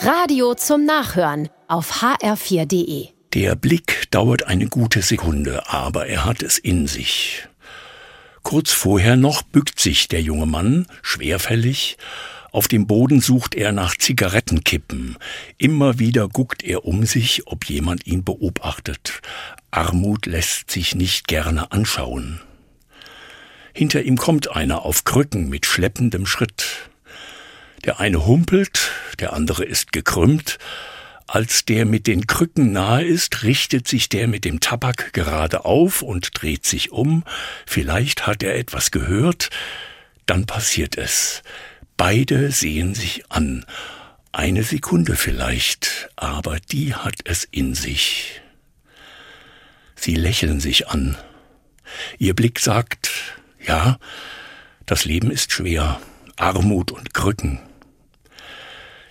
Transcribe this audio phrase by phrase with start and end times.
[0.00, 3.08] Radio zum Nachhören auf hr4.de.
[3.34, 7.48] Der Blick dauert eine gute Sekunde, aber er hat es in sich.
[8.44, 11.96] Kurz vorher noch bückt sich der junge Mann, schwerfällig,
[12.52, 15.16] auf dem Boden sucht er nach Zigarettenkippen.
[15.58, 19.20] Immer wieder guckt er um sich, ob jemand ihn beobachtet.
[19.72, 22.40] Armut lässt sich nicht gerne anschauen.
[23.74, 26.88] Hinter ihm kommt einer auf Krücken mit schleppendem Schritt.
[27.84, 30.58] Der eine humpelt, der andere ist gekrümmt.
[31.26, 36.00] Als der mit den Krücken nahe ist, richtet sich der mit dem Tabak gerade auf
[36.00, 37.22] und dreht sich um.
[37.66, 39.50] Vielleicht hat er etwas gehört.
[40.24, 41.42] Dann passiert es.
[41.98, 43.66] Beide sehen sich an.
[44.32, 48.40] Eine Sekunde vielleicht, aber die hat es in sich.
[49.96, 51.16] Sie lächeln sich an.
[52.18, 53.10] Ihr Blick sagt,
[53.66, 53.98] ja,
[54.86, 56.00] das Leben ist schwer,
[56.36, 57.60] Armut und Krücken.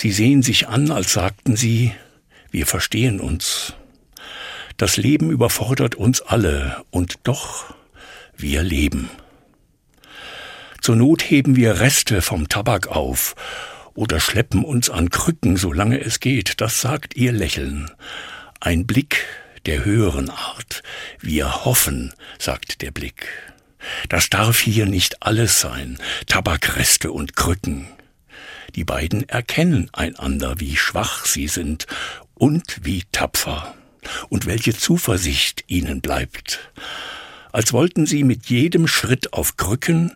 [0.00, 1.92] Sie sehen sich an, als sagten sie,
[2.50, 3.74] wir verstehen uns.
[4.78, 7.74] Das Leben überfordert uns alle, und doch
[8.34, 9.10] wir leben.
[10.80, 13.36] Zur Not heben wir Reste vom Tabak auf
[13.92, 17.90] oder schleppen uns an Krücken, solange es geht, das sagt ihr Lächeln.
[18.58, 19.26] Ein Blick
[19.66, 20.82] der höheren Art.
[21.20, 23.26] Wir hoffen, sagt der Blick.
[24.08, 27.86] Das darf hier nicht alles sein, Tabakreste und Krücken.
[28.74, 31.86] Die beiden erkennen einander, wie schwach sie sind
[32.34, 33.74] und wie tapfer
[34.28, 36.70] und welche Zuversicht ihnen bleibt.
[37.52, 40.12] Als wollten sie mit jedem Schritt auf Krücken,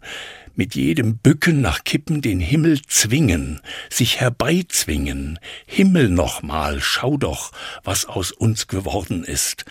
[0.55, 5.39] mit jedem Bücken nach Kippen den Himmel zwingen, sich herbeizwingen.
[5.67, 7.53] Himmel nochmal, schau doch,
[7.83, 9.65] was aus uns geworden ist,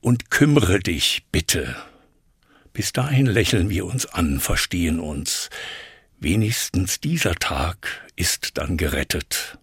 [0.00, 1.76] und kümmere dich, bitte.
[2.72, 5.50] Bis dahin lächeln wir uns an, verstehen uns.
[6.22, 9.58] Wenigstens dieser Tag ist dann gerettet.